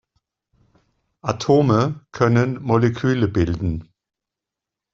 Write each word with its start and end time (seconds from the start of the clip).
Atome 1.21 2.07
können 2.11 2.59
Moleküle 2.59 3.27
bilden. 3.27 3.93